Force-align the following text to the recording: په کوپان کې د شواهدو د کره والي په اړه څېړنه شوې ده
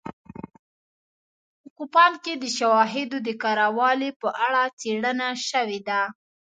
په 1.61 1.69
کوپان 1.77 2.11
کې 2.23 2.33
د 2.37 2.45
شواهدو 2.57 3.17
د 3.27 3.29
کره 3.41 3.67
والي 3.77 4.09
په 4.21 4.29
اړه 4.45 4.61
څېړنه 4.79 5.29
شوې 5.49 5.79
ده 5.87 6.01